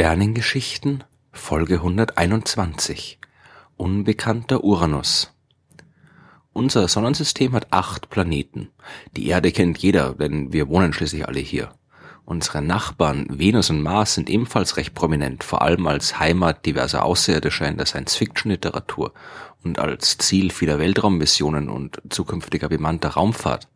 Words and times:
Sternengeschichten 0.00 1.04
Folge 1.30 1.74
121 1.74 3.18
Unbekannter 3.76 4.64
Uranus 4.64 5.34
Unser 6.54 6.88
Sonnensystem 6.88 7.52
hat 7.52 7.70
acht 7.70 8.08
Planeten. 8.08 8.70
Die 9.14 9.26
Erde 9.26 9.52
kennt 9.52 9.76
jeder, 9.76 10.14
denn 10.14 10.54
wir 10.54 10.68
wohnen 10.68 10.94
schließlich 10.94 11.28
alle 11.28 11.40
hier. 11.40 11.74
Unsere 12.24 12.62
Nachbarn 12.62 13.26
Venus 13.28 13.68
und 13.68 13.82
Mars 13.82 14.14
sind 14.14 14.30
ebenfalls 14.30 14.78
recht 14.78 14.94
prominent, 14.94 15.44
vor 15.44 15.60
allem 15.60 15.86
als 15.86 16.18
Heimat 16.18 16.64
diverser 16.64 17.04
Außerirdischer 17.04 17.68
in 17.68 17.76
der 17.76 17.84
Science-Fiction-Literatur 17.84 19.12
und 19.64 19.78
als 19.80 20.16
Ziel 20.16 20.50
vieler 20.50 20.78
Weltraummissionen 20.78 21.68
und 21.68 22.00
zukünftiger 22.08 22.70
bemannter 22.70 23.10
Raumfahrt. 23.10 23.68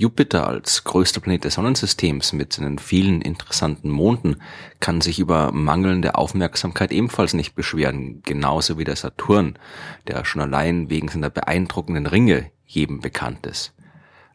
Jupiter 0.00 0.46
als 0.46 0.84
größter 0.84 1.20
Planet 1.20 1.42
des 1.42 1.54
Sonnensystems 1.54 2.32
mit 2.32 2.52
seinen 2.52 2.78
vielen 2.78 3.20
interessanten 3.20 3.90
Monden 3.90 4.36
kann 4.78 5.00
sich 5.00 5.18
über 5.18 5.50
mangelnde 5.50 6.14
Aufmerksamkeit 6.14 6.92
ebenfalls 6.92 7.34
nicht 7.34 7.56
beschweren, 7.56 8.22
genauso 8.22 8.78
wie 8.78 8.84
der 8.84 8.94
Saturn, 8.94 9.58
der 10.06 10.24
schon 10.24 10.40
allein 10.40 10.88
wegen 10.88 11.08
seiner 11.08 11.30
beeindruckenden 11.30 12.06
Ringe 12.06 12.52
jedem 12.64 13.00
bekannt 13.00 13.44
ist. 13.44 13.74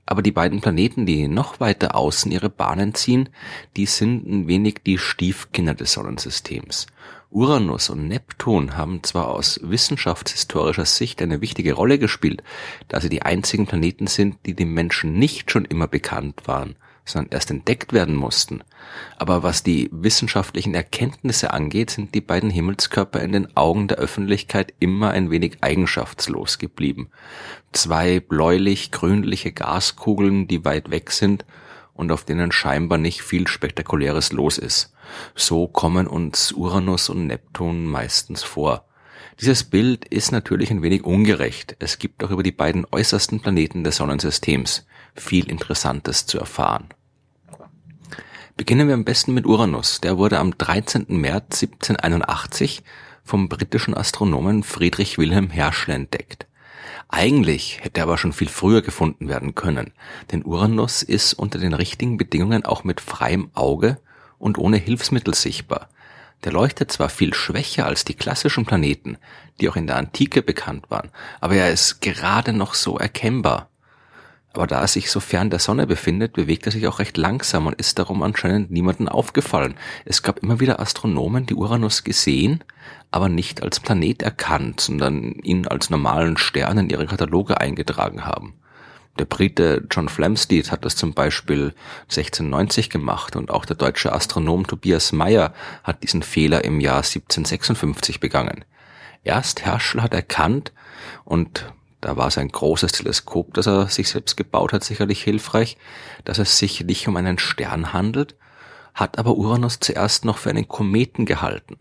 Aber 0.06 0.22
die 0.22 0.32
beiden 0.32 0.60
Planeten, 0.60 1.06
die 1.06 1.28
noch 1.28 1.60
weiter 1.60 1.96
außen 1.96 2.32
ihre 2.32 2.50
Bahnen 2.50 2.94
ziehen, 2.94 3.30
die 3.78 3.86
sind 3.86 4.28
ein 4.28 4.48
wenig 4.48 4.80
die 4.86 4.98
Stiefkinder 4.98 5.74
des 5.74 5.94
Sonnensystems. 5.94 6.88
Uranus 7.30 7.90
und 7.90 8.08
Neptun 8.08 8.78
haben 8.78 9.02
zwar 9.02 9.30
aus 9.30 9.60
wissenschaftshistorischer 9.64 10.86
Sicht 10.86 11.22
eine 11.22 11.42
wichtige 11.42 11.74
Rolle 11.74 11.98
gespielt, 11.98 12.44
da 12.90 13.02
sie 13.02 13.10
die 13.10 13.24
einzigen 13.24 13.66
Planeten 13.66 14.06
sind, 14.06 14.38
die 14.46 14.54
dem 14.54 14.74
Menschen 14.74 15.14
nicht 15.14 15.50
schon 15.50 15.66
immer 15.66 15.88
bekannt 15.88 16.44
waren, 16.46 16.76
sondern 17.06 17.32
erst 17.32 17.52
entdeckt 17.52 17.94
werden 17.94 18.16
mussten. 18.16 18.64
Aber 19.18 19.44
was 19.44 19.64
die 19.64 19.90
wissenschaftlichen 19.92 20.74
Erkenntnisse 20.74 21.52
angeht, 21.52 21.90
sind 21.90 22.16
die 22.16 22.22
beiden 22.22 22.50
Himmelskörper 22.50 23.22
in 23.22 23.32
den 23.32 23.58
Augen 23.58 23.88
der 23.88 23.98
Öffentlichkeit 23.98 24.74
immer 24.80 25.12
ein 25.12 25.30
wenig 25.30 25.58
eigenschaftslos 25.62 26.60
geblieben. 26.60 27.10
Zwei 27.72 28.20
bläulich-grünliche 28.20 29.52
Gaskugeln, 29.52 30.48
die 30.48 30.64
weit 30.64 30.92
weg 30.92 31.12
sind 31.12 31.46
und 31.94 32.12
auf 32.12 32.24
denen 32.24 32.52
scheinbar 32.52 32.98
nicht 32.98 33.22
viel 33.22 33.48
Spektakuläres 33.48 34.32
los 34.32 34.58
ist. 34.58 34.94
So 35.36 35.68
kommen 35.68 36.08
uns 36.08 36.52
Uranus 36.52 37.10
und 37.10 37.28
Neptun 37.28 37.86
meistens 37.86 38.44
vor. 38.44 38.86
Dieses 39.40 39.64
Bild 39.64 40.06
ist 40.06 40.32
natürlich 40.32 40.70
ein 40.72 40.84
wenig 40.84 41.04
ungerecht. 41.04 41.76
Es 41.80 41.98
gibt 41.98 42.24
auch 42.24 42.30
über 42.30 42.44
die 42.44 42.52
beiden 42.52 42.86
äußersten 42.92 43.40
Planeten 43.40 43.84
des 43.84 43.98
Sonnensystems 43.98 44.86
viel 45.16 45.50
Interessantes 45.50 46.26
zu 46.26 46.40
erfahren. 46.40 46.90
Beginnen 48.56 48.88
wir 48.88 48.94
am 48.94 49.04
besten 49.04 49.34
mit 49.34 49.48
Uranus. 49.48 50.00
Der 50.02 50.18
wurde 50.18 50.38
am 50.38 50.58
13. 50.58 51.06
März 51.10 51.64
1781 51.64 52.84
vom 53.24 53.50
britischen 53.50 53.96
Astronomen 53.96 54.64
Friedrich 54.64 55.18
Wilhelm 55.18 55.50
Herschel 55.50 55.96
entdeckt. 55.96 56.46
Eigentlich 57.10 57.80
hätte 57.84 58.02
er 58.02 58.04
aber 58.04 58.18
schon 58.18 58.34
viel 58.34 58.50
früher 58.50 58.82
gefunden 58.82 59.28
werden 59.28 59.56
können, 59.56 59.94
denn 60.32 60.44
Uranus 60.44 61.04
ist 61.04 61.34
unter 61.34 61.60
den 61.60 61.74
richtigen 61.74 62.18
Bedingungen 62.18 62.66
auch 62.66 62.84
mit 62.84 63.02
freiem 63.02 63.50
Auge 63.54 64.00
und 64.40 64.58
ohne 64.58 64.78
Hilfsmittel 64.78 65.34
sichtbar. 65.34 65.90
Der 66.44 66.52
leuchtet 66.52 66.92
zwar 66.92 67.10
viel 67.10 67.34
schwächer 67.34 67.86
als 67.86 68.04
die 68.04 68.16
klassischen 68.16 68.66
Planeten, 68.66 69.18
die 69.60 69.70
auch 69.70 69.76
in 69.76 69.88
der 69.88 69.98
Antike 69.98 70.42
bekannt 70.42 70.90
waren, 70.90 71.10
aber 71.40 71.56
er 71.56 71.72
ist 71.72 72.02
gerade 72.02 72.52
noch 72.52 72.74
so 72.74 72.98
erkennbar. 72.98 73.70
Aber 74.54 74.68
da 74.68 74.82
er 74.82 74.88
sich 74.88 75.10
so 75.10 75.20
fern 75.20 75.50
der 75.50 75.58
Sonne 75.58 75.88
befindet, 75.88 76.34
bewegt 76.34 76.68
er 76.68 76.72
sich 76.72 76.88
auch 76.88 77.00
recht 77.00 77.18
langsam 77.18 77.66
und 77.66 77.76
ist 77.76 77.98
darum 77.98 78.22
anscheinend 78.22 78.70
niemandem 78.70 79.10
aufgefallen. 79.10 79.76
Es 80.06 80.22
gab 80.22 80.40
immer 80.40 80.60
wieder 80.60 80.80
Astronomen, 80.80 81.48
die 81.48 81.56
Uranus 81.56 82.04
gesehen, 82.04 82.64
aber 83.10 83.30
nicht 83.30 83.64
als 83.64 83.80
Planet 83.80 84.22
erkannt, 84.22 84.80
sondern 84.82 85.32
ihn 85.44 85.68
als 85.68 85.90
normalen 85.90 86.38
Stern 86.38 86.78
in 86.78 86.90
ihre 86.90 87.08
Kataloge 87.08 87.60
eingetragen 87.60 88.26
haben. 88.26 88.54
Der 89.20 89.26
Brite 89.26 89.86
John 89.92 90.10
Flamsteed 90.10 90.72
hat 90.72 90.86
das 90.86 90.96
zum 90.96 91.14
Beispiel 91.14 91.74
1690 92.04 92.90
gemacht 92.90 93.36
und 93.36 93.52
auch 93.52 93.66
der 93.66 93.76
deutsche 93.76 94.12
Astronom 94.12 94.66
Tobias 94.66 95.12
Meyer 95.12 95.54
hat 95.84 96.02
diesen 96.04 96.24
Fehler 96.24 96.64
im 96.64 96.80
Jahr 96.80 96.98
1756 96.98 98.20
begangen. 98.20 98.66
Erst 99.24 99.66
Herschel 99.66 100.02
hat 100.02 100.14
erkannt 100.14 100.74
und 101.26 101.72
da 102.04 102.18
war 102.18 102.30
sein 102.32 102.50
großes 102.50 102.92
Teleskop, 102.92 103.54
das 103.54 103.66
er 103.66 103.88
sich 103.88 104.10
selbst 104.10 104.36
gebaut 104.36 104.74
hat, 104.74 104.84
sicherlich 104.84 105.24
hilfreich, 105.24 105.78
dass 106.26 106.38
es 106.38 106.58
sich 106.58 106.84
nicht 106.84 107.08
um 107.08 107.16
einen 107.16 107.40
Stern 107.40 107.94
handelt, 107.94 108.36
hat 108.94 109.18
aber 109.18 109.38
Uranus 109.38 109.80
zuerst 109.80 110.26
noch 110.26 110.38
für 110.38 110.50
einen 110.50 110.68
Kometen 110.68 111.26
gehalten. 111.26 111.78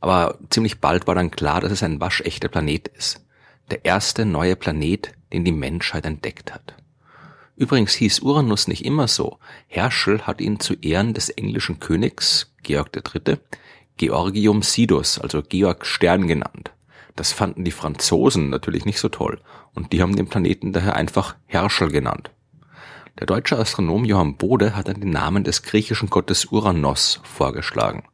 Aber 0.00 0.38
ziemlich 0.48 0.80
bald 0.80 1.06
war 1.06 1.14
dann 1.14 1.30
klar, 1.30 1.60
dass 1.60 1.72
es 1.72 1.82
ein 1.82 2.00
waschechter 2.00 2.48
Planet 2.48 2.88
ist. 2.88 3.26
Der 3.70 3.84
erste 3.84 4.24
neue 4.24 4.56
Planet, 4.56 5.12
den 5.32 5.44
die 5.44 5.52
Menschheit 5.52 6.06
entdeckt 6.06 6.54
hat. 6.54 6.74
Übrigens 7.54 7.92
hieß 7.92 8.20
Uranus 8.20 8.68
nicht 8.68 8.84
immer 8.84 9.08
so. 9.08 9.38
Herschel 9.66 10.22
hat 10.22 10.40
ihn 10.40 10.58
zu 10.58 10.74
Ehren 10.74 11.12
des 11.12 11.28
englischen 11.28 11.80
Königs, 11.80 12.50
Georg 12.62 12.90
III., 12.96 13.36
Georgium 13.98 14.62
Sidus, 14.62 15.18
also 15.18 15.42
Georg 15.42 15.84
Stern 15.84 16.28
genannt. 16.28 16.70
Das 17.16 17.32
fanden 17.32 17.64
die 17.64 17.72
Franzosen 17.72 18.50
natürlich 18.50 18.84
nicht 18.84 19.00
so 19.00 19.08
toll 19.08 19.40
und 19.74 19.92
die 19.92 20.02
haben 20.02 20.16
den 20.16 20.28
Planeten 20.28 20.72
daher 20.72 20.94
einfach 20.94 21.34
Herschel 21.46 21.90
genannt. 21.90 22.30
Der 23.18 23.26
deutsche 23.26 23.58
Astronom 23.58 24.04
Johann 24.04 24.36
Bode 24.36 24.76
hat 24.76 24.88
dann 24.88 25.00
den 25.00 25.10
Namen 25.10 25.42
des 25.42 25.62
griechischen 25.62 26.10
Gottes 26.10 26.44
Uranos 26.46 27.20
vorgeschlagen. 27.24 28.04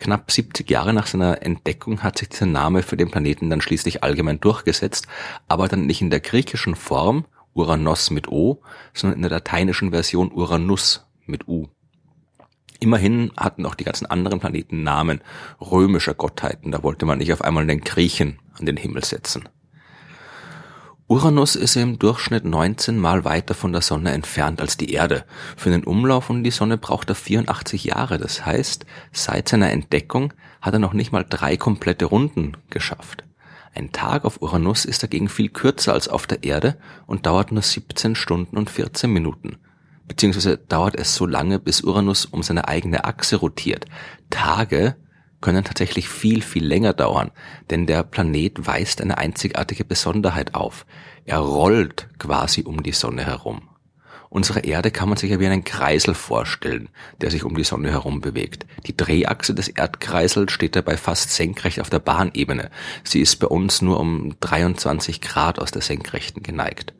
Knapp 0.00 0.32
70 0.32 0.68
Jahre 0.68 0.92
nach 0.92 1.06
seiner 1.06 1.42
Entdeckung 1.42 2.02
hat 2.02 2.18
sich 2.18 2.28
dieser 2.28 2.46
Name 2.46 2.82
für 2.82 2.96
den 2.96 3.12
Planeten 3.12 3.48
dann 3.48 3.60
schließlich 3.60 4.02
allgemein 4.02 4.40
durchgesetzt, 4.40 5.06
aber 5.46 5.68
dann 5.68 5.86
nicht 5.86 6.02
in 6.02 6.10
der 6.10 6.18
griechischen 6.18 6.74
Form 6.74 7.24
Uranos 7.54 8.10
mit 8.10 8.26
O, 8.28 8.62
sondern 8.94 9.18
in 9.18 9.22
der 9.22 9.30
lateinischen 9.30 9.92
Version 9.92 10.32
Uranus 10.32 11.06
mit 11.26 11.46
U. 11.46 11.68
Immerhin 12.82 13.30
hatten 13.36 13.64
auch 13.64 13.76
die 13.76 13.84
ganzen 13.84 14.06
anderen 14.06 14.40
Planeten 14.40 14.82
Namen 14.82 15.20
römischer 15.60 16.14
Gottheiten. 16.14 16.72
Da 16.72 16.82
wollte 16.82 17.06
man 17.06 17.18
nicht 17.18 17.32
auf 17.32 17.40
einmal 17.40 17.64
den 17.64 17.80
Griechen 17.80 18.40
an 18.58 18.66
den 18.66 18.76
Himmel 18.76 19.04
setzen. 19.04 19.48
Uranus 21.06 21.54
ist 21.54 21.76
im 21.76 22.00
Durchschnitt 22.00 22.44
19 22.44 22.98
Mal 22.98 23.24
weiter 23.24 23.54
von 23.54 23.70
der 23.70 23.82
Sonne 23.82 24.10
entfernt 24.10 24.60
als 24.60 24.78
die 24.78 24.92
Erde. 24.92 25.24
Für 25.56 25.70
den 25.70 25.84
Umlauf 25.84 26.28
um 26.28 26.42
die 26.42 26.50
Sonne 26.50 26.76
braucht 26.76 27.08
er 27.08 27.14
84 27.14 27.84
Jahre. 27.84 28.18
Das 28.18 28.44
heißt, 28.44 28.84
seit 29.12 29.48
seiner 29.48 29.70
Entdeckung 29.70 30.34
hat 30.60 30.72
er 30.72 30.80
noch 30.80 30.92
nicht 30.92 31.12
mal 31.12 31.24
drei 31.28 31.56
komplette 31.56 32.06
Runden 32.06 32.56
geschafft. 32.68 33.22
Ein 33.76 33.92
Tag 33.92 34.24
auf 34.24 34.42
Uranus 34.42 34.86
ist 34.86 35.04
dagegen 35.04 35.28
viel 35.28 35.50
kürzer 35.50 35.92
als 35.92 36.08
auf 36.08 36.26
der 36.26 36.42
Erde 36.42 36.76
und 37.06 37.26
dauert 37.26 37.52
nur 37.52 37.62
17 37.62 38.16
Stunden 38.16 38.56
und 38.56 38.70
14 38.70 39.08
Minuten 39.08 39.58
beziehungsweise 40.06 40.58
dauert 40.58 40.96
es 40.96 41.14
so 41.14 41.26
lange, 41.26 41.58
bis 41.58 41.82
Uranus 41.82 42.24
um 42.24 42.42
seine 42.42 42.68
eigene 42.68 43.04
Achse 43.04 43.36
rotiert. 43.36 43.86
Tage 44.30 44.96
können 45.40 45.64
tatsächlich 45.64 46.08
viel, 46.08 46.40
viel 46.42 46.64
länger 46.64 46.92
dauern, 46.92 47.30
denn 47.70 47.86
der 47.86 48.02
Planet 48.02 48.66
weist 48.66 49.00
eine 49.00 49.18
einzigartige 49.18 49.84
Besonderheit 49.84 50.54
auf. 50.54 50.86
Er 51.24 51.38
rollt 51.38 52.08
quasi 52.18 52.62
um 52.62 52.82
die 52.82 52.92
Sonne 52.92 53.26
herum. 53.26 53.68
Unsere 54.30 54.60
Erde 54.60 54.90
kann 54.90 55.10
man 55.10 55.18
sich 55.18 55.30
ja 55.30 55.40
wie 55.40 55.46
einen 55.46 55.62
Kreisel 55.62 56.14
vorstellen, 56.14 56.88
der 57.20 57.30
sich 57.30 57.44
um 57.44 57.54
die 57.54 57.64
Sonne 57.64 57.90
herum 57.90 58.22
bewegt. 58.22 58.64
Die 58.86 58.96
Drehachse 58.96 59.54
des 59.54 59.68
Erdkreisels 59.68 60.52
steht 60.52 60.74
dabei 60.74 60.96
fast 60.96 61.34
senkrecht 61.34 61.80
auf 61.80 61.90
der 61.90 61.98
Bahnebene. 61.98 62.70
Sie 63.04 63.20
ist 63.20 63.36
bei 63.40 63.46
uns 63.46 63.82
nur 63.82 64.00
um 64.00 64.34
23 64.40 65.20
Grad 65.20 65.58
aus 65.58 65.70
der 65.70 65.82
Senkrechten 65.82 66.42
geneigt. 66.42 66.94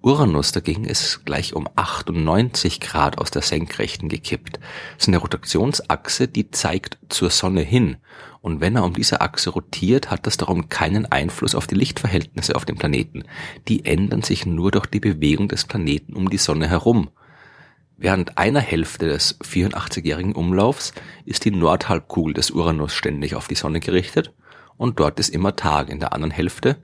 Uranus 0.00 0.52
dagegen 0.52 0.84
ist 0.84 1.24
gleich 1.24 1.54
um 1.54 1.68
98 1.74 2.78
Grad 2.78 3.18
aus 3.18 3.32
der 3.32 3.42
Senkrechten 3.42 4.08
gekippt. 4.08 4.60
Seine 4.96 5.16
Rotationsachse, 5.16 6.28
die 6.28 6.52
zeigt 6.52 6.98
zur 7.08 7.30
Sonne 7.30 7.62
hin. 7.62 7.96
Und 8.40 8.60
wenn 8.60 8.76
er 8.76 8.84
um 8.84 8.94
diese 8.94 9.20
Achse 9.20 9.50
rotiert, 9.50 10.08
hat 10.10 10.24
das 10.28 10.36
darum 10.36 10.68
keinen 10.68 11.06
Einfluss 11.06 11.56
auf 11.56 11.66
die 11.66 11.74
Lichtverhältnisse 11.74 12.54
auf 12.54 12.64
dem 12.64 12.76
Planeten. 12.76 13.24
Die 13.66 13.84
ändern 13.84 14.22
sich 14.22 14.46
nur 14.46 14.70
durch 14.70 14.86
die 14.86 15.00
Bewegung 15.00 15.48
des 15.48 15.64
Planeten 15.64 16.14
um 16.14 16.30
die 16.30 16.38
Sonne 16.38 16.68
herum. 16.68 17.10
Während 17.96 18.38
einer 18.38 18.60
Hälfte 18.60 19.08
des 19.08 19.40
84-jährigen 19.40 20.36
Umlaufs 20.36 20.92
ist 21.24 21.44
die 21.44 21.50
Nordhalbkugel 21.50 22.34
des 22.34 22.52
Uranus 22.52 22.94
ständig 22.94 23.34
auf 23.34 23.48
die 23.48 23.56
Sonne 23.56 23.80
gerichtet 23.80 24.32
und 24.76 25.00
dort 25.00 25.18
ist 25.18 25.30
immer 25.30 25.56
Tag. 25.56 25.88
In 25.88 25.98
der 25.98 26.12
anderen 26.12 26.30
Hälfte 26.30 26.76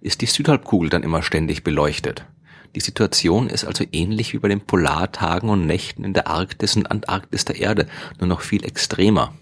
ist 0.00 0.20
die 0.20 0.26
Südhalbkugel 0.26 0.90
dann 0.90 1.04
immer 1.04 1.22
ständig 1.22 1.62
beleuchtet. 1.62 2.26
Die 2.74 2.80
Situation 2.80 3.48
ist 3.48 3.64
also 3.64 3.84
ähnlich 3.92 4.32
wie 4.32 4.38
bei 4.38 4.48
den 4.48 4.60
Polartagen 4.60 5.48
und 5.48 5.66
Nächten 5.66 6.04
in 6.04 6.12
der 6.12 6.28
Arktis 6.28 6.76
und 6.76 6.90
Antarktis 6.90 7.44
der 7.44 7.56
Erde, 7.56 7.86
nur 8.18 8.28
noch 8.28 8.40
viel 8.40 8.64
extremer. 8.64 9.34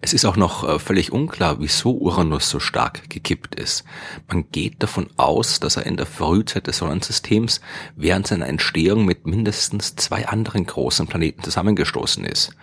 Es 0.00 0.12
ist 0.12 0.24
auch 0.26 0.36
noch 0.36 0.68
äh, 0.68 0.78
völlig 0.78 1.12
unklar, 1.12 1.60
wieso 1.60 1.92
Uranus 1.96 2.50
so 2.50 2.60
stark 2.60 3.08
gekippt 3.08 3.54
ist. 3.54 3.84
Man 4.28 4.50
geht 4.50 4.82
davon 4.82 5.08
aus, 5.16 5.60
dass 5.60 5.76
er 5.76 5.86
in 5.86 5.96
der 5.96 6.06
Frühzeit 6.06 6.66
des 6.66 6.78
Sonnensystems 6.78 7.60
während 7.96 8.26
seiner 8.26 8.46
Entstehung 8.46 9.04
mit 9.04 9.26
mindestens 9.26 9.96
zwei 9.96 10.28
anderen 10.28 10.66
großen 10.66 11.06
Planeten 11.06 11.42
zusammengestoßen 11.42 12.24
ist. 12.24 12.54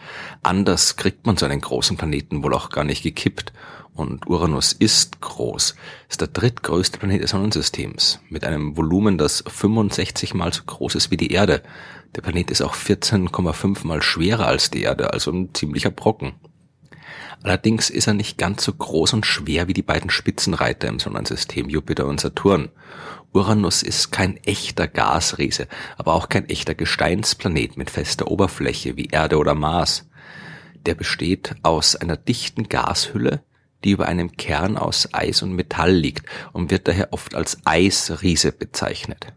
Anders 0.43 0.97
kriegt 0.97 1.25
man 1.25 1.37
so 1.37 1.45
einen 1.45 1.61
großen 1.61 1.97
Planeten 1.97 2.43
wohl 2.43 2.53
auch 2.53 2.69
gar 2.69 2.83
nicht 2.83 3.03
gekippt. 3.03 3.53
Und 3.93 4.27
Uranus 4.27 4.71
ist 4.71 5.19
groß, 5.19 5.75
ist 6.09 6.21
der 6.21 6.29
drittgrößte 6.29 6.97
Planet 6.97 7.23
des 7.23 7.31
Sonnensystems, 7.31 8.19
mit 8.29 8.45
einem 8.45 8.77
Volumen, 8.77 9.17
das 9.17 9.43
65 9.45 10.33
mal 10.33 10.53
so 10.53 10.63
groß 10.65 10.95
ist 10.95 11.11
wie 11.11 11.17
die 11.17 11.31
Erde. 11.31 11.61
Der 12.15 12.21
Planet 12.21 12.51
ist 12.51 12.61
auch 12.61 12.73
14,5 12.73 13.85
mal 13.85 14.01
schwerer 14.01 14.47
als 14.47 14.71
die 14.71 14.83
Erde, 14.83 15.11
also 15.11 15.31
ein 15.31 15.53
ziemlicher 15.53 15.91
Brocken. 15.91 16.33
Allerdings 17.43 17.89
ist 17.89 18.07
er 18.07 18.13
nicht 18.13 18.37
ganz 18.37 18.63
so 18.63 18.73
groß 18.73 19.13
und 19.13 19.25
schwer 19.25 19.67
wie 19.67 19.73
die 19.73 19.81
beiden 19.81 20.09
Spitzenreiter 20.09 20.87
im 20.87 20.99
Sonnensystem 20.99 21.69
Jupiter 21.69 22.05
und 22.05 22.19
Saturn. 22.19 22.69
Uranus 23.33 23.81
ist 23.81 24.11
kein 24.11 24.37
echter 24.37 24.87
Gasriese, 24.87 25.67
aber 25.97 26.13
auch 26.13 26.29
kein 26.29 26.49
echter 26.49 26.75
Gesteinsplanet 26.75 27.77
mit 27.77 27.89
fester 27.89 28.29
Oberfläche 28.29 28.95
wie 28.95 29.07
Erde 29.07 29.37
oder 29.37 29.55
Mars. 29.55 30.07
Der 30.85 30.95
besteht 30.95 31.55
aus 31.63 31.95
einer 31.95 32.17
dichten 32.17 32.69
Gashülle, 32.69 33.43
die 33.83 33.91
über 33.91 34.07
einem 34.07 34.33
Kern 34.33 34.77
aus 34.77 35.09
Eis 35.13 35.41
und 35.41 35.53
Metall 35.53 35.93
liegt 35.93 36.27
und 36.53 36.69
wird 36.69 36.87
daher 36.87 37.11
oft 37.11 37.33
als 37.33 37.57
Eisriese 37.65 38.51
bezeichnet. 38.51 39.33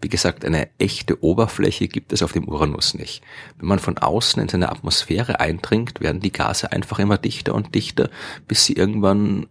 Wie 0.00 0.08
gesagt, 0.08 0.44
eine 0.44 0.68
echte 0.78 1.22
Oberfläche 1.22 1.88
gibt 1.88 2.12
es 2.12 2.22
auf 2.22 2.32
dem 2.32 2.48
Uranus 2.48 2.94
nicht. 2.94 3.22
Wenn 3.58 3.68
man 3.68 3.78
von 3.78 3.96
außen 3.96 4.42
in 4.42 4.48
seine 4.48 4.70
Atmosphäre 4.70 5.40
eindringt, 5.40 6.00
werden 6.00 6.20
die 6.20 6.32
Gase 6.32 6.70
einfach 6.70 6.98
immer 6.98 7.16
dichter 7.16 7.54
und 7.54 7.74
dichter, 7.74 8.10
bis 8.46 8.66
sie 8.66 8.74
irgendwann 8.74 9.46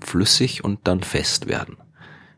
flüssig 0.00 0.64
und 0.64 0.80
dann 0.84 1.02
fest 1.02 1.46
werden. 1.46 1.76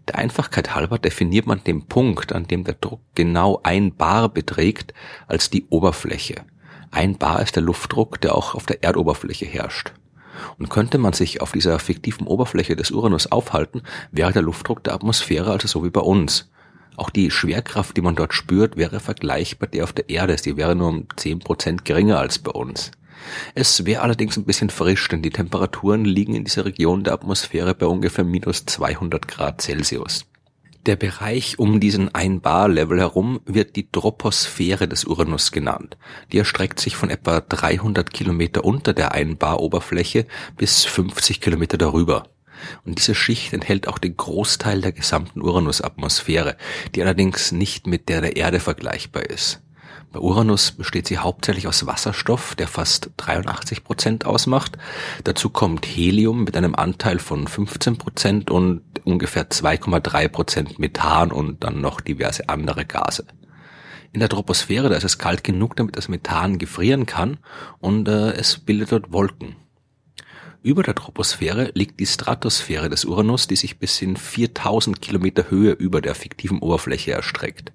Der 0.09 0.17
Einfachkeit 0.17 0.75
halber 0.75 0.99
definiert 0.99 1.47
man 1.47 1.65
den 1.65 1.87
Punkt, 1.87 2.33
an 2.33 2.47
dem 2.47 2.65
der 2.65 2.75
Druck 2.75 3.01
genau 3.15 3.61
ein 3.63 3.95
Bar 3.95 4.29
beträgt, 4.29 4.93
als 5.29 5.49
die 5.49 5.67
Oberfläche. 5.71 6.45
Ein 6.91 7.17
Bar 7.17 7.41
ist 7.41 7.57
der 7.57 7.63
Luftdruck, 7.63 8.21
der 8.21 8.35
auch 8.35 8.55
auf 8.55 8.67
der 8.67 8.83
Erdoberfläche 8.83 9.47
herrscht. 9.47 9.93
Und 10.59 10.69
könnte 10.69 10.99
man 10.99 11.13
sich 11.13 11.41
auf 11.41 11.53
dieser 11.53 11.79
fiktiven 11.79 12.27
Oberfläche 12.27 12.77
des 12.77 12.91
Uranus 12.91 13.29
aufhalten, 13.29 13.83
wäre 14.11 14.33
der 14.33 14.43
Luftdruck 14.43 14.85
der 14.85 14.95
Atmosphäre 14.95 15.53
also 15.53 15.69
so 15.69 15.85
wie 15.85 15.91
bei 15.91 16.01
uns. 16.01 16.51
Auch 16.97 17.11
die 17.11 17.31
Schwerkraft, 17.31 17.97
die 17.97 18.03
man 18.03 18.15
dort 18.15 18.35
spürt, 18.35 18.77
wäre 18.77 19.01
vergleichbar 19.01 19.69
der 19.69 19.85
auf 19.85 19.93
der 19.93 20.09
Erde. 20.09 20.37
Sie 20.39 20.57
wäre 20.57 20.77
nur 20.77 20.89
um 20.89 21.07
zehn 21.17 21.41
Prozent 21.41 21.85
geringer 21.85 22.19
als 22.19 22.39
bei 22.39 22.53
uns. 22.53 22.93
Es 23.55 23.87
wäre 23.87 24.03
allerdings 24.03 24.37
ein 24.37 24.45
bisschen 24.45 24.71
frisch, 24.71 25.09
denn 25.09 25.23
die 25.23 25.31
Temperaturen 25.31 26.05
liegen 26.05 26.35
in 26.35 26.45
dieser 26.45 26.65
Region 26.65 27.05
der 27.05 27.15
Atmosphäre 27.15 27.75
bei 27.75 27.87
ungefähr 27.87 28.25
minus 28.25 28.67
200 28.67 29.27
Grad 29.29 29.61
Celsius. 29.63 30.27
Der 30.87 30.97
Bereich 30.97 31.59
um 31.59 31.81
diesen 31.81 32.15
1 32.15 32.43
Bar 32.43 32.69
Level 32.69 33.01
herum 33.01 33.41
wird 33.47 33.75
die 33.75 33.91
Troposphäre 33.91 34.87
des 34.87 35.07
Uranus 35.07 35.51
genannt. 35.51 35.97
Die 36.31 36.39
erstreckt 36.39 36.79
sich 36.79 36.95
von 36.95 37.09
etwa 37.09 37.41
300 37.41 38.13
Kilometer 38.13 38.65
unter 38.65 38.93
der 38.93 39.13
1 39.13 39.39
Bar 39.39 39.61
Oberfläche 39.61 40.27
bis 40.59 40.85
50 40.85 41.41
Kilometer 41.41 41.79
darüber. 41.79 42.25
Und 42.85 42.99
diese 42.99 43.15
Schicht 43.15 43.53
enthält 43.53 43.89
auch 43.89 43.99
den 43.99 44.17
Großteil 44.17 44.81
der 44.81 44.93
gesamten 44.93 45.43
Uranus-Atmosphäre, 45.43 46.57
die 46.95 47.03
allerdings 47.03 47.53
nicht 47.53 47.87
mit 47.87 48.09
der 48.09 48.21
der 48.21 48.37
Erde 48.37 48.61
vergleichbar 48.61 49.25
ist. 49.25 49.61
Bei 50.15 50.21
Uranus 50.21 50.71
besteht 50.71 51.09
sie 51.09 51.19
hauptsächlich 51.19 51.67
aus 51.67 51.87
Wasserstoff, 51.87 52.55
der 52.55 52.69
fast 52.69 53.11
83 53.17 53.83
Prozent 53.83 54.27
ausmacht. 54.27 54.79
Dazu 55.25 55.51
kommt 55.51 55.85
Helium 55.87 56.45
mit 56.45 56.57
einem 56.57 56.77
Anteil 56.77 57.19
von 57.19 57.49
15 57.49 57.99
Prozent 57.99 58.49
und 58.49 58.83
ungefähr 59.03 59.51
2,3 59.51 60.29
Prozent 60.29 60.79
Methan 60.79 61.33
und 61.33 61.65
dann 61.65 61.81
noch 61.81 62.01
diverse 62.01 62.49
andere 62.49 62.85
Gase. 62.85 63.27
In 64.13 64.21
der 64.21 64.29
Troposphäre, 64.29 64.89
da 64.89 64.95
ist 64.95 65.03
es 65.03 65.19
kalt 65.19 65.43
genug, 65.43 65.75
damit 65.75 65.97
das 65.97 66.07
Methan 66.07 66.59
gefrieren 66.59 67.07
kann 67.07 67.39
und 67.81 68.07
äh, 68.07 68.35
es 68.35 68.59
bildet 68.59 68.93
dort 68.93 69.13
Wolken. 69.13 69.57
Über 70.65 70.83
der 70.83 70.95
Troposphäre 70.95 71.73
liegt 71.75 72.01
die 72.01 72.07
Stratosphäre 72.07 72.89
des 72.89 73.05
Uranus, 73.05 73.47
die 73.47 73.55
sich 73.55 73.79
bis 73.79 74.01
in 74.01 74.17
4000 74.17 75.03
Kilometer 75.03 75.51
Höhe 75.51 75.73
über 75.73 76.01
der 76.01 76.15
fiktiven 76.15 76.61
Oberfläche 76.61 77.13
erstreckt. 77.13 77.71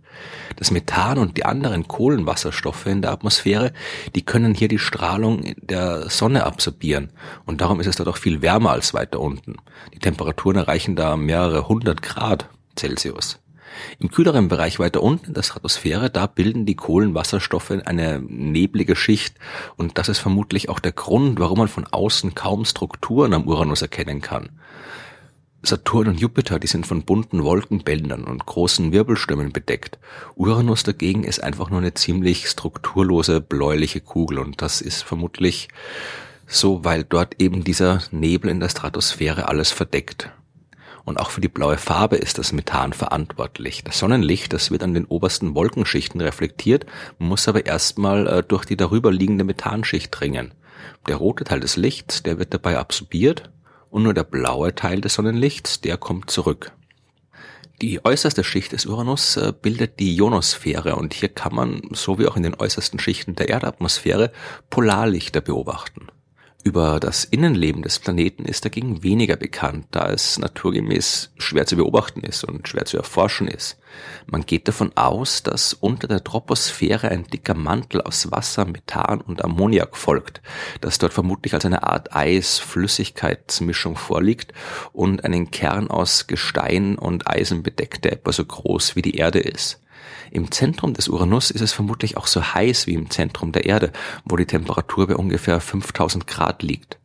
Das 0.55 0.71
Methan 0.71 1.19
und 1.19 1.37
die 1.37 1.45
anderen 1.45 1.87
Kohlenwasserstoffe 1.87 2.87
in 2.87 3.03
der 3.03 3.11
Atmosphäre, 3.11 3.73
die 4.15 4.25
können 4.25 4.55
hier 4.55 4.69
die 4.69 4.79
Strahlung 4.79 5.53
der 5.61 6.09
Sonne 6.09 6.47
absorbieren 6.47 7.11
und 7.45 7.61
darum 7.61 7.79
ist 7.79 7.85
es 7.85 7.97
dort 7.97 8.09
auch 8.09 8.17
viel 8.17 8.41
wärmer 8.41 8.71
als 8.71 8.95
weiter 8.95 9.19
unten. 9.19 9.57
Die 9.93 9.99
Temperaturen 9.99 10.57
erreichen 10.57 10.95
da 10.95 11.15
mehrere 11.15 11.67
hundert 11.67 12.01
Grad 12.01 12.49
Celsius. 12.75 13.37
Im 13.99 14.09
kühleren 14.09 14.47
Bereich 14.47 14.79
weiter 14.79 15.03
unten 15.03 15.27
in 15.27 15.33
der 15.33 15.43
Stratosphäre, 15.43 16.09
da 16.09 16.27
bilden 16.27 16.65
die 16.65 16.75
Kohlenwasserstoffe 16.75 17.71
eine 17.71 18.19
neblige 18.19 18.95
Schicht 18.95 19.35
und 19.75 19.97
das 19.97 20.09
ist 20.09 20.19
vermutlich 20.19 20.69
auch 20.69 20.79
der 20.79 20.91
Grund, 20.91 21.39
warum 21.39 21.59
man 21.59 21.67
von 21.67 21.85
außen 21.85 22.35
kaum 22.35 22.65
Strukturen 22.65 23.33
am 23.33 23.47
Uranus 23.47 23.81
erkennen 23.81 24.21
kann. 24.21 24.49
Saturn 25.61 26.07
und 26.07 26.19
Jupiter, 26.21 26.57
die 26.57 26.67
sind 26.67 26.87
von 26.87 27.03
bunten 27.03 27.43
Wolkenbändern 27.43 28.23
und 28.23 28.45
großen 28.45 28.93
Wirbelstürmen 28.93 29.51
bedeckt. 29.51 29.99
Uranus 30.35 30.83
dagegen 30.83 31.25
ist 31.25 31.43
einfach 31.43 31.69
nur 31.69 31.79
eine 31.79 31.93
ziemlich 31.93 32.47
strukturlose 32.47 33.41
bläuliche 33.41 33.99
Kugel 33.99 34.39
und 34.39 34.61
das 34.61 34.79
ist 34.79 35.03
vermutlich 35.03 35.67
so, 36.47 36.85
weil 36.85 37.03
dort 37.03 37.41
eben 37.41 37.63
dieser 37.63 38.01
Nebel 38.11 38.49
in 38.49 38.61
der 38.61 38.69
Stratosphäre 38.69 39.49
alles 39.49 39.71
verdeckt. 39.71 40.31
Und 41.09 41.19
auch 41.19 41.31
für 41.31 41.41
die 41.41 41.47
blaue 41.47 41.79
Farbe 41.79 42.17
ist 42.17 42.37
das 42.37 42.53
Methan 42.53 42.93
verantwortlich. 42.93 43.83
Das 43.83 43.97
Sonnenlicht, 43.97 44.53
das 44.53 44.69
wird 44.69 44.83
an 44.83 44.93
den 44.93 45.05
obersten 45.05 45.55
Wolkenschichten 45.55 46.21
reflektiert, 46.21 46.85
muss 47.17 47.47
aber 47.47 47.65
erstmal 47.65 48.27
äh, 48.27 48.43
durch 48.43 48.63
die 48.63 48.77
darüber 48.77 49.11
liegende 49.11 49.43
Methanschicht 49.43 50.11
dringen. 50.11 50.53
Der 51.07 51.15
rote 51.15 51.45
Teil 51.45 51.61
des 51.61 51.77
Lichts, 51.77 52.21
der 52.21 52.37
wird 52.37 52.53
dabei 52.53 52.77
absorbiert 52.77 53.49
und 53.89 54.03
nur 54.03 54.13
der 54.13 54.23
blaue 54.23 54.75
Teil 54.75 55.01
des 55.01 55.15
Sonnenlichts, 55.15 55.81
der 55.81 55.97
kommt 55.97 56.29
zurück. 56.29 56.73
Die 57.81 58.05
äußerste 58.05 58.43
Schicht 58.43 58.71
des 58.73 58.85
Uranus 58.85 59.35
äh, 59.35 59.51
bildet 59.59 59.99
die 59.99 60.15
Ionosphäre 60.15 60.95
und 60.95 61.15
hier 61.15 61.29
kann 61.29 61.55
man, 61.55 61.81
so 61.91 62.19
wie 62.19 62.27
auch 62.27 62.37
in 62.37 62.43
den 62.43 62.53
äußersten 62.53 62.99
Schichten 62.99 63.33
der 63.33 63.49
Erdatmosphäre, 63.49 64.31
Polarlichter 64.69 65.41
beobachten. 65.41 66.09
Über 66.61 66.99
das 66.99 67.23
Innenleben 67.23 67.83
des 67.83 67.99
Planeten 67.99 68.43
ist 68.43 68.65
dagegen 68.65 69.01
weniger 69.01 69.37
bekannt, 69.37 69.85
da 69.91 70.09
es 70.09 70.37
naturgemäß 70.37 71.31
schwer 71.37 71.65
zu 71.65 71.77
beobachten 71.77 72.19
ist 72.19 72.43
und 72.43 72.67
schwer 72.67 72.83
zu 72.83 72.97
erforschen 72.97 73.47
ist. 73.47 73.77
Man 74.27 74.45
geht 74.45 74.67
davon 74.67 74.91
aus, 74.95 75.41
dass 75.41 75.73
unter 75.73 76.09
der 76.09 76.21
Troposphäre 76.21 77.07
ein 77.09 77.23
dicker 77.23 77.53
Mantel 77.53 78.01
aus 78.01 78.29
Wasser, 78.31 78.65
Methan 78.65 79.21
und 79.21 79.41
Ammoniak 79.41 79.95
folgt, 79.95 80.41
das 80.81 80.97
dort 80.97 81.13
vermutlich 81.13 81.53
als 81.53 81.63
eine 81.63 81.83
Art 81.83 82.13
Eis-Flüssigkeitsmischung 82.13 83.95
vorliegt 83.95 84.51
und 84.91 85.23
einen 85.23 85.51
Kern 85.51 85.89
aus 85.89 86.27
Gestein 86.27 86.97
und 86.97 87.25
Eisen 87.25 87.63
bedeckt, 87.63 88.03
der 88.03 88.11
etwa 88.11 88.33
so 88.33 88.43
groß 88.43 88.97
wie 88.97 89.01
die 89.01 89.15
Erde 89.15 89.39
ist. 89.39 89.79
Im 90.31 90.51
Zentrum 90.51 90.93
des 90.93 91.07
Uranus 91.07 91.51
ist 91.51 91.61
es 91.61 91.73
vermutlich 91.73 92.17
auch 92.17 92.27
so 92.27 92.41
heiß 92.41 92.87
wie 92.87 92.93
im 92.93 93.09
Zentrum 93.09 93.51
der 93.51 93.65
Erde, 93.65 93.91
wo 94.25 94.35
die 94.35 94.45
Temperatur 94.45 95.07
bei 95.07 95.15
ungefähr 95.15 95.59
5000 95.59 96.27
Grad 96.27 96.63
liegt. 96.63 96.99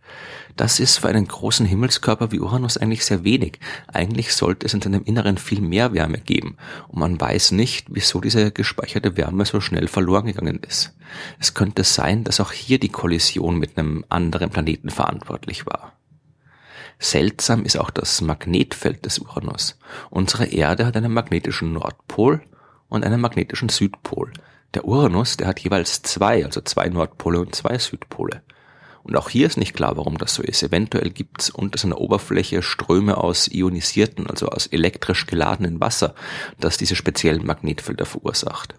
Das 0.57 0.79
ist 0.79 0.99
für 0.99 1.09
einen 1.09 1.27
großen 1.27 1.67
Himmelskörper 1.67 2.31
wie 2.31 2.39
Uranus 2.39 2.77
eigentlich 2.77 3.05
sehr 3.05 3.25
wenig. 3.25 3.59
Eigentlich 3.89 4.35
sollte 4.35 4.67
es 4.67 4.75
in 4.75 4.81
seinem 4.81 5.03
Inneren 5.03 5.37
viel 5.37 5.61
mehr 5.61 5.93
Wärme 5.93 6.19
geben. 6.19 6.57
Und 6.87 7.01
man 7.01 7.21
weiß 7.21 7.51
nicht, 7.53 7.89
wieso 7.91 8.21
diese 8.21 8.53
gespeicherte 8.53 9.17
Wärme 9.17 9.45
so 9.47 9.61
schnell 9.61 9.89
verloren 9.89 10.27
gegangen 10.27 10.61
ist. 10.67 10.95
Es 11.41 11.55
könnte 11.55 11.83
sein, 11.83 12.23
dass 12.23 12.39
auch 12.39 12.53
hier 12.53 12.79
die 12.79 12.89
Kollision 12.89 13.59
mit 13.59 13.77
einem 13.77 14.05
anderen 14.09 14.51
Planeten 14.51 14.91
verantwortlich 14.91 15.67
war. 15.67 15.95
Seltsam 17.01 17.65
ist 17.65 17.77
auch 17.77 17.91
das 17.91 18.21
Magnetfeld 18.21 19.05
des 19.05 19.19
Uranus. 19.19 19.77
Unsere 20.11 20.47
Erde 20.47 20.87
hat 20.87 20.97
einen 20.97 21.13
magnetischen 21.13 21.73
Nordpol 21.73 22.41
und 22.95 23.05
einem 23.05 23.21
magnetischen 23.21 23.69
Südpol. 23.69 24.33
Der 24.75 24.87
Uranus, 24.87 25.37
der 25.37 25.47
hat 25.49 25.61
jeweils 25.61 26.03
zwei, 26.03 26.45
also 26.45 26.61
zwei 26.61 26.89
Nordpole 26.89 27.41
und 27.41 27.55
zwei 27.55 27.79
Südpole. 27.79 28.43
Und 29.03 29.17
auch 29.17 29.29
hier 29.29 29.47
ist 29.47 29.59
nicht 29.59 29.75
klar, 29.75 29.97
warum 29.97 30.17
das 30.17 30.35
so 30.35 30.43
ist. 30.43 30.63
Eventuell 30.63 31.11
gibt 31.11 31.43
es 31.43 31.51
unter 31.51 31.79
seiner 31.79 32.01
Oberfläche 32.01 32.63
Ströme 32.63 33.19
aus 33.19 33.49
ionisierten, 33.49 34.29
also 34.29 34.49
aus 34.49 34.67
elektrisch 34.67 35.27
geladenen 35.27 35.81
Wasser, 35.81 36.15
das 36.59 36.79
diese 36.79 36.97
speziellen 36.97 37.45
Magnetfelder 37.45 38.07
verursacht. 38.07 38.77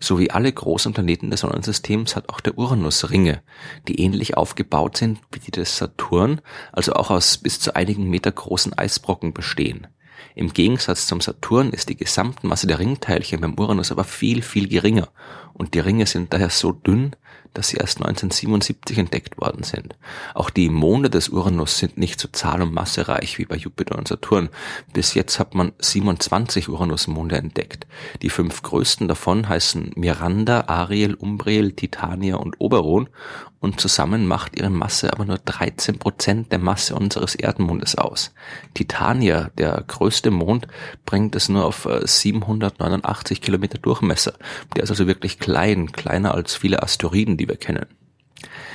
So 0.00 0.18
wie 0.18 0.30
alle 0.30 0.52
großen 0.52 0.92
Planeten 0.92 1.30
des 1.30 1.40
Sonnensystems 1.40 2.16
hat 2.16 2.28
auch 2.28 2.40
der 2.40 2.56
Uranus 2.56 3.10
Ringe, 3.10 3.42
die 3.86 4.00
ähnlich 4.00 4.36
aufgebaut 4.36 4.96
sind 4.96 5.18
wie 5.32 5.40
die 5.40 5.50
des 5.50 5.76
Saturn, 5.76 6.40
also 6.72 6.94
auch 6.94 7.10
aus 7.10 7.38
bis 7.38 7.60
zu 7.60 7.76
einigen 7.76 8.08
Meter 8.08 8.32
großen 8.32 8.72
Eisbrocken 8.72 9.34
bestehen. 9.34 9.86
Im 10.34 10.52
Gegensatz 10.52 11.06
zum 11.06 11.20
Saturn 11.20 11.70
ist 11.70 11.88
die 11.88 11.96
Gesamtmasse 11.96 12.66
der 12.66 12.78
Ringteilchen 12.78 13.40
beim 13.40 13.58
Uranus 13.58 13.92
aber 13.92 14.04
viel, 14.04 14.42
viel 14.42 14.68
geringer. 14.68 15.08
Und 15.52 15.74
die 15.74 15.80
Ringe 15.80 16.06
sind 16.06 16.32
daher 16.32 16.50
so 16.50 16.72
dünn, 16.72 17.14
dass 17.54 17.68
sie 17.68 17.76
erst 17.76 17.98
1977 17.98 18.98
entdeckt 18.98 19.38
worden 19.38 19.62
sind. 19.62 19.96
Auch 20.34 20.50
die 20.50 20.68
Monde 20.68 21.10
des 21.10 21.28
Uranus 21.28 21.78
sind 21.78 21.96
nicht 21.96 22.20
so 22.20 22.28
zahl- 22.28 22.62
und 22.62 22.74
massereich 22.74 23.38
wie 23.38 23.46
bei 23.46 23.56
Jupiter 23.56 23.96
und 23.96 24.08
Saturn. 24.08 24.50
Bis 24.92 25.14
jetzt 25.14 25.38
hat 25.38 25.54
man 25.54 25.72
27 25.78 26.68
Uranusmonde 26.68 27.36
entdeckt. 27.36 27.86
Die 28.22 28.30
fünf 28.30 28.62
größten 28.62 29.08
davon 29.08 29.48
heißen 29.48 29.92
Miranda, 29.96 30.64
Ariel, 30.66 31.14
Umbriel, 31.14 31.72
Titania 31.72 32.36
und 32.36 32.60
Oberon 32.60 33.08
und 33.64 33.80
zusammen 33.80 34.26
macht 34.26 34.58
ihre 34.58 34.68
Masse 34.68 35.10
aber 35.10 35.24
nur 35.24 35.38
13 35.38 35.98
Prozent 35.98 36.52
der 36.52 36.58
Masse 36.58 36.94
unseres 36.94 37.34
Erdenmondes 37.34 37.96
aus. 37.96 38.34
Titania, 38.74 39.48
der 39.56 39.82
größte 39.86 40.30
Mond, 40.30 40.68
bringt 41.06 41.34
es 41.34 41.48
nur 41.48 41.64
auf 41.64 41.88
789 41.90 43.38
äh, 43.38 43.40
Kilometer 43.40 43.78
Durchmesser. 43.78 44.34
Der 44.76 44.82
ist 44.82 44.90
also 44.90 45.06
wirklich 45.06 45.38
klein, 45.38 45.92
kleiner 45.92 46.34
als 46.34 46.54
viele 46.54 46.82
Asteroiden, 46.82 47.38
die 47.44 47.48
wir 47.48 47.56
kennen. 47.56 47.86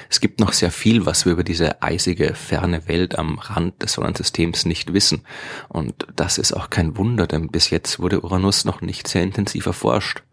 Es 0.10 0.20
gibt 0.20 0.40
noch 0.40 0.54
sehr 0.54 0.72
viel, 0.72 1.06
was 1.06 1.26
wir 1.26 1.34
über 1.34 1.44
diese 1.44 1.82
eisige, 1.84 2.34
ferne 2.34 2.88
Welt 2.88 3.18
am 3.20 3.38
Rand 3.38 3.84
des 3.84 3.94
Sonnensystems 3.94 4.66
nicht 4.66 4.94
wissen. 4.94 5.22
Und 5.68 6.08
das 6.16 6.40
ist 6.40 6.54
auch 6.54 6.70
kein 6.72 6.98
Wunder, 6.98 7.28
denn 7.28 7.50
bis 7.50 7.70
jetzt 7.70 8.00
wurde 8.00 8.22
Uranus 8.22 8.66
noch 8.66 8.82
nicht 8.82 9.08
sehr 9.08 9.22
intensiv 9.22 9.68
erforscht. 9.68 10.24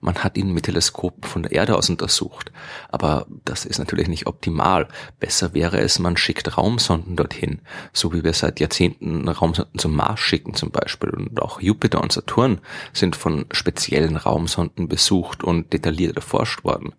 Man 0.00 0.22
hat 0.22 0.38
ihn 0.38 0.54
mit 0.54 0.64
Teleskopen 0.64 1.24
von 1.24 1.42
der 1.42 1.52
Erde 1.52 1.76
aus 1.76 1.90
untersucht, 1.90 2.52
aber 2.88 3.26
das 3.44 3.66
ist 3.66 3.78
natürlich 3.78 4.08
nicht 4.08 4.26
optimal. 4.26 4.88
Besser 5.18 5.52
wäre 5.52 5.80
es, 5.80 5.98
man 5.98 6.16
schickt 6.16 6.56
Raumsonden 6.56 7.16
dorthin, 7.16 7.60
so 7.92 8.14
wie 8.14 8.24
wir 8.24 8.32
seit 8.32 8.60
Jahrzehnten 8.60 9.28
Raumsonden 9.28 9.78
zum 9.78 9.94
Mars 9.94 10.20
schicken 10.20 10.54
zum 10.54 10.70
Beispiel. 10.70 11.10
Und 11.10 11.42
auch 11.42 11.60
Jupiter 11.60 12.00
und 12.00 12.12
Saturn 12.12 12.60
sind 12.94 13.16
von 13.16 13.46
speziellen 13.50 14.16
Raumsonden 14.16 14.88
besucht 14.88 15.42
und 15.44 15.72
detailliert 15.72 16.16
erforscht 16.16 16.64
worden. 16.64 16.94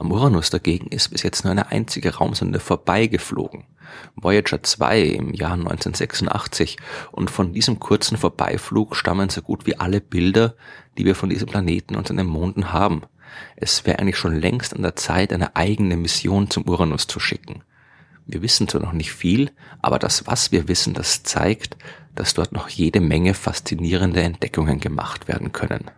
Am 0.00 0.12
Uranus 0.12 0.48
dagegen 0.48 0.86
ist 0.86 1.10
bis 1.10 1.22
jetzt 1.22 1.44
nur 1.44 1.50
eine 1.50 1.70
einzige 1.70 2.14
Raumsonde 2.14 2.58
vorbeigeflogen. 2.58 3.64
Voyager 4.16 4.62
2 4.62 5.02
im 5.02 5.34
Jahr 5.34 5.52
1986 5.52 6.78
und 7.12 7.30
von 7.30 7.52
diesem 7.52 7.80
kurzen 7.80 8.16
Vorbeiflug 8.16 8.96
stammen 8.96 9.28
so 9.28 9.42
gut 9.42 9.66
wie 9.66 9.76
alle 9.76 10.00
Bilder, 10.00 10.54
die 10.96 11.04
wir 11.04 11.14
von 11.14 11.28
diesem 11.28 11.48
Planeten 11.48 11.96
und 11.96 12.08
seinen 12.08 12.26
Monden 12.26 12.72
haben. 12.72 13.02
Es 13.56 13.84
wäre 13.84 13.98
eigentlich 13.98 14.16
schon 14.16 14.40
längst 14.40 14.74
an 14.74 14.80
der 14.80 14.96
Zeit, 14.96 15.34
eine 15.34 15.54
eigene 15.54 15.98
Mission 15.98 16.48
zum 16.48 16.66
Uranus 16.66 17.06
zu 17.06 17.20
schicken. 17.20 17.62
Wir 18.24 18.40
wissen 18.40 18.68
zwar 18.68 18.80
noch 18.80 18.94
nicht 18.94 19.12
viel, 19.12 19.50
aber 19.82 19.98
das, 19.98 20.26
was 20.26 20.50
wir 20.50 20.66
wissen, 20.66 20.94
das 20.94 21.24
zeigt, 21.24 21.76
dass 22.14 22.32
dort 22.32 22.52
noch 22.52 22.70
jede 22.70 23.02
Menge 23.02 23.34
faszinierende 23.34 24.22
Entdeckungen 24.22 24.80
gemacht 24.80 25.28
werden 25.28 25.52
können. 25.52 25.90